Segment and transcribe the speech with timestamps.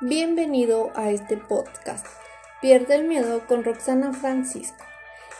[0.00, 2.04] Bienvenido a este podcast.
[2.60, 4.84] Pierde el miedo con Roxana Francisco.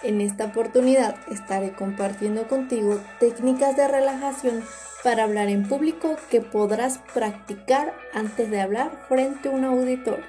[0.04, 4.65] En esta oportunidad estaré compartiendo contigo técnicas de relajación
[5.03, 10.22] para hablar en público que podrás practicar antes de hablar frente a un auditor.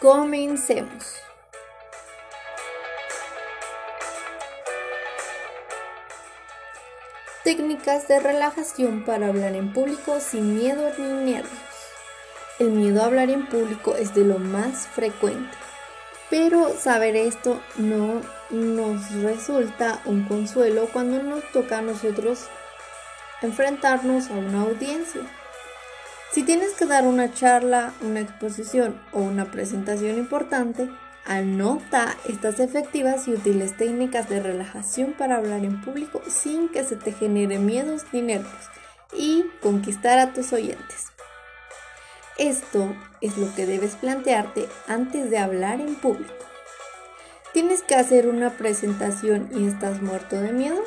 [0.00, 1.16] Comencemos.
[7.44, 11.71] Técnicas de relajación para hablar en público sin miedo ni nervios.
[12.62, 15.50] El miedo a hablar en público es de lo más frecuente,
[16.30, 18.20] pero saber esto no
[18.50, 22.46] nos resulta un consuelo cuando nos toca a nosotros
[23.40, 25.22] enfrentarnos a una audiencia.
[26.30, 30.88] Si tienes que dar una charla, una exposición o una presentación importante,
[31.24, 36.96] Anota estas efectivas y útiles técnicas de relajación para hablar en público sin que se
[36.96, 38.70] te genere miedos ni nervios
[39.12, 41.11] y conquistar a tus oyentes.
[42.38, 46.32] Esto es lo que debes plantearte antes de hablar en público.
[47.52, 50.82] ¿Tienes que hacer una presentación y estás muerto de miedo?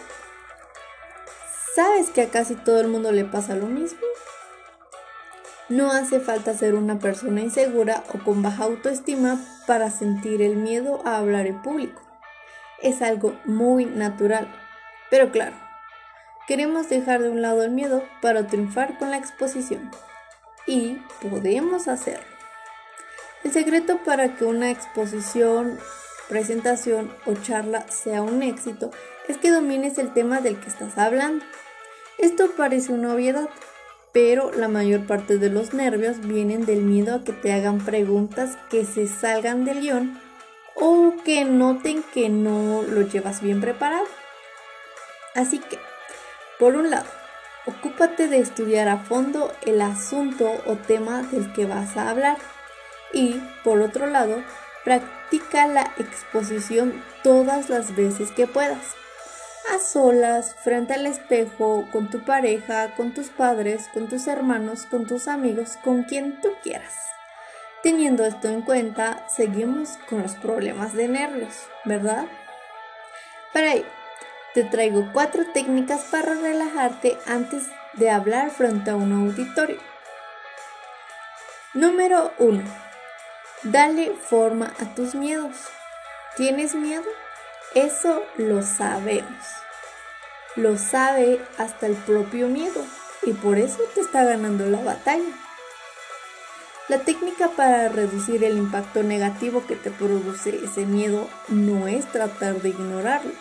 [1.75, 3.99] ¿Sabes que a casi todo el mundo le pasa lo mismo?
[5.69, 11.01] No hace falta ser una persona insegura o con baja autoestima para sentir el miedo
[11.05, 12.01] a hablar en público.
[12.81, 14.47] Es algo muy natural.
[15.11, 15.55] Pero claro,
[16.47, 19.91] queremos dejar de un lado el miedo para triunfar con la exposición.
[20.67, 22.25] Y podemos hacerlo.
[23.43, 25.77] El secreto para que una exposición,
[26.27, 28.89] presentación o charla sea un éxito
[29.27, 31.45] es que domines el tema del que estás hablando.
[32.17, 33.49] Esto parece una obviedad,
[34.13, 38.57] pero la mayor parte de los nervios vienen del miedo a que te hagan preguntas
[38.69, 40.19] que se salgan del guion
[40.75, 44.05] o que noten que no lo llevas bien preparado.
[45.35, 45.77] Así que,
[46.59, 47.07] por un lado,
[47.65, 52.37] ocúpate de estudiar a fondo el asunto o tema del que vas a hablar
[53.13, 54.43] y, por otro lado,
[54.83, 58.95] practica la exposición todas las veces que puedas
[59.73, 65.07] a solas, frente al espejo, con tu pareja, con tus padres, con tus hermanos, con
[65.07, 66.93] tus amigos, con quien tú quieras.
[67.81, 71.53] Teniendo esto en cuenta, seguimos con los problemas de nervios,
[71.83, 72.25] ¿verdad?
[73.53, 73.85] Para ello,
[74.55, 79.79] te traigo cuatro técnicas para relajarte antes de hablar frente a un auditorio.
[81.73, 82.63] Número 1.
[83.63, 85.57] Dale forma a tus miedos.
[86.37, 87.03] ¿Tienes miedo?
[87.73, 89.45] Eso lo sabemos.
[90.55, 92.81] Lo sabe hasta el propio miedo
[93.23, 95.33] y por eso te está ganando la batalla.
[96.87, 102.61] La técnica para reducir el impacto negativo que te produce ese miedo no es tratar
[102.61, 103.33] de ignorarlo,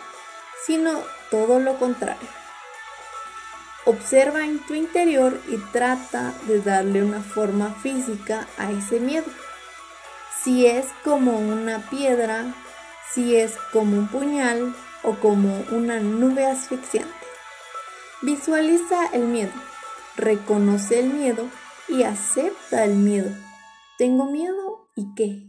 [0.65, 2.27] sino todo lo contrario.
[3.85, 9.27] Observa en tu interior y trata de darle una forma física a ese miedo.
[10.43, 12.45] Si es como una piedra,
[13.13, 17.13] si es como un puñal o como una nube asfixiante.
[18.23, 19.53] Visualiza el miedo,
[20.17, 21.47] reconoce el miedo
[21.87, 23.29] y acepta el miedo.
[23.99, 25.47] ¿Tengo miedo y qué?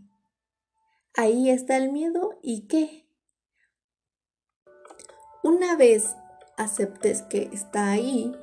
[1.15, 3.06] Ahí está el miedo y qué.
[5.47, 6.17] Una vez
[6.57, 8.37] aceptes que está ahí,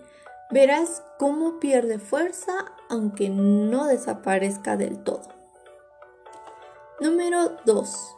[0.51, 2.53] verás cómo pierde fuerza
[2.89, 5.27] aunque no desaparezca del todo.
[7.01, 8.15] Número 2.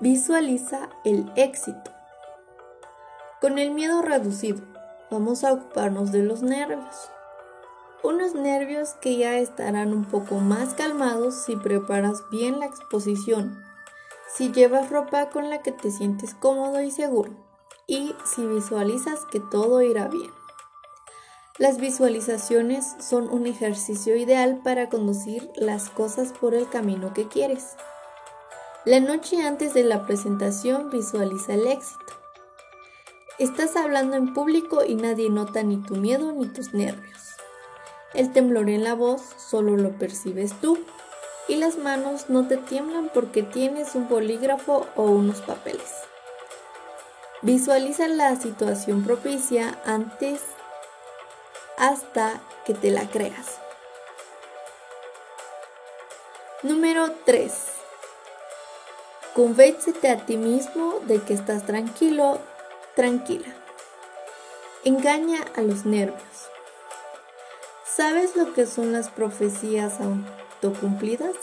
[0.00, 1.90] Visualiza el éxito.
[3.42, 4.62] Con el miedo reducido,
[5.10, 7.10] vamos a ocuparnos de los nervios.
[8.02, 13.62] Unos nervios que ya estarán un poco más calmados si preparas bien la exposición,
[14.34, 17.43] si llevas ropa con la que te sientes cómodo y seguro
[17.86, 20.30] y si visualizas que todo irá bien.
[21.58, 27.76] Las visualizaciones son un ejercicio ideal para conducir las cosas por el camino que quieres.
[28.84, 32.12] La noche antes de la presentación visualiza el éxito.
[33.38, 37.20] Estás hablando en público y nadie nota ni tu miedo ni tus nervios.
[38.14, 40.78] El temblor en la voz solo lo percibes tú
[41.48, 46.03] y las manos no te tiemblan porque tienes un bolígrafo o unos papeles.
[47.42, 50.40] Visualiza la situación propicia antes
[51.76, 53.58] hasta que te la creas.
[56.62, 57.52] Número 3.
[59.34, 62.38] Convéncete a ti mismo de que estás tranquilo,
[62.94, 63.52] tranquila.
[64.84, 66.48] Engaña a los nervios.
[67.84, 71.36] ¿Sabes lo que son las profecías autocumplidas?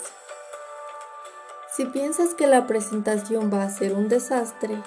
[1.74, 4.82] Si piensas que la presentación va a ser un desastre,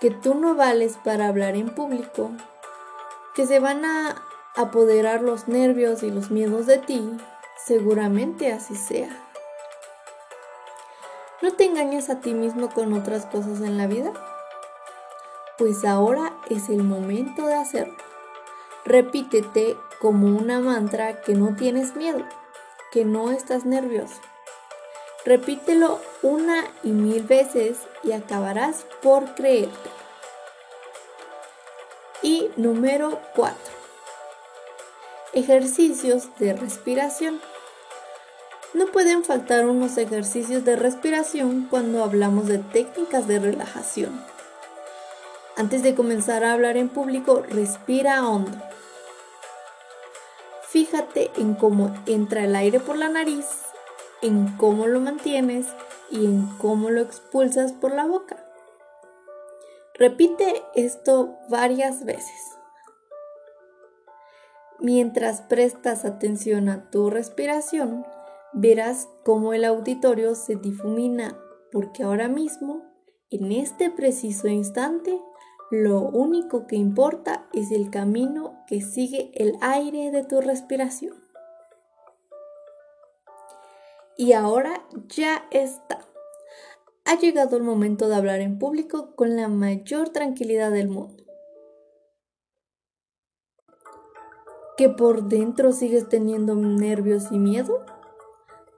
[0.00, 2.30] que tú no vales para hablar en público,
[3.34, 4.22] que se van a
[4.56, 7.16] apoderar los nervios y los miedos de ti,
[7.64, 9.08] seguramente así sea.
[11.42, 14.12] ¿No te engañas a ti mismo con otras cosas en la vida?
[15.58, 17.96] Pues ahora es el momento de hacerlo.
[18.84, 22.24] Repítete como una mantra que no tienes miedo,
[22.92, 24.20] que no estás nervioso.
[25.24, 29.90] Repítelo una y mil veces y acabarás por creerte.
[32.20, 33.56] Y número 4.
[35.32, 37.40] Ejercicios de respiración.
[38.74, 44.22] No pueden faltar unos ejercicios de respiración cuando hablamos de técnicas de relajación.
[45.56, 48.58] Antes de comenzar a hablar en público, respira hondo.
[50.68, 53.63] Fíjate en cómo entra el aire por la nariz
[54.24, 55.66] en cómo lo mantienes
[56.10, 58.42] y en cómo lo expulsas por la boca.
[59.94, 62.56] Repite esto varias veces.
[64.80, 68.06] Mientras prestas atención a tu respiración,
[68.52, 71.38] verás cómo el auditorio se difumina
[71.70, 72.82] porque ahora mismo,
[73.30, 75.20] en este preciso instante,
[75.70, 81.23] lo único que importa es el camino que sigue el aire de tu respiración.
[84.16, 86.06] Y ahora ya está.
[87.04, 91.24] Ha llegado el momento de hablar en público con la mayor tranquilidad del mundo.
[94.76, 97.84] ¿Que por dentro sigues teniendo nervios y miedo?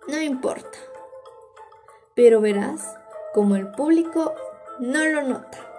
[0.09, 0.79] No importa.
[2.15, 2.97] Pero verás
[3.33, 4.35] como el público
[4.81, 5.76] no lo nota.